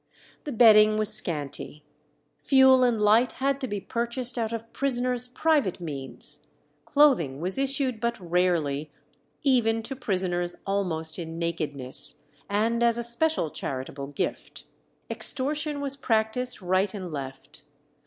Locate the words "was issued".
7.39-7.99